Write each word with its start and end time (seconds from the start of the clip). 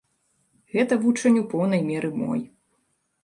Гэта 0.75 0.97
вучань 1.03 1.37
у 1.43 1.45
поўнай 1.53 1.81
меры 1.89 2.09
мой. 2.21 2.41